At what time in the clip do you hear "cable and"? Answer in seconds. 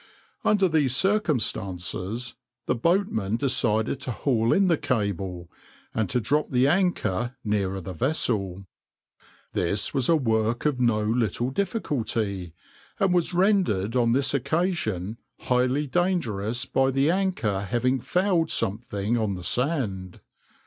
4.79-6.09